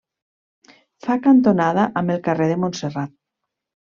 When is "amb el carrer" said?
2.01-2.47